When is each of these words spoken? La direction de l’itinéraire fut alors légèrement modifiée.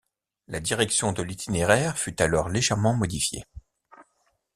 La 0.47 0.59
direction 0.61 1.11
de 1.13 1.21
l’itinéraire 1.21 1.95
fut 1.95 2.19
alors 2.23 2.49
légèrement 2.49 2.95
modifiée. 2.95 3.45